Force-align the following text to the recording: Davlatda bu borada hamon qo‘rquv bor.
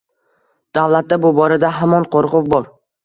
Davlatda 0.77 1.19
bu 1.25 1.33
borada 1.41 1.71
hamon 1.81 2.09
qo‘rquv 2.17 2.49
bor. 2.55 2.67